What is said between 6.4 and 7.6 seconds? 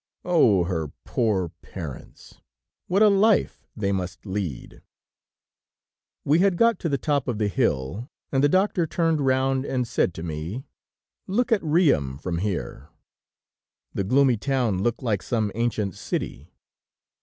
got to the top of the